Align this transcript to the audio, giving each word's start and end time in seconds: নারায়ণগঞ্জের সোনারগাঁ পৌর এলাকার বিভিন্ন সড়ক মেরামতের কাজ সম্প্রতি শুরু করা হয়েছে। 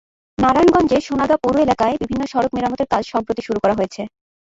নারায়ণগঞ্জের 0.37 1.05
সোনারগাঁ 1.07 1.41
পৌর 1.43 1.55
এলাকার 1.65 1.99
বিভিন্ন 2.01 2.23
সড়ক 2.31 2.51
মেরামতের 2.53 2.91
কাজ 2.93 3.03
সম্প্রতি 3.13 3.41
শুরু 3.47 3.59
করা 3.63 3.77
হয়েছে। 3.77 4.01